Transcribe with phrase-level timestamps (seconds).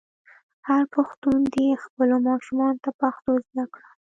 [0.67, 3.89] هر پښتون دې خپلو ماشومانو ته پښتو زده کړه.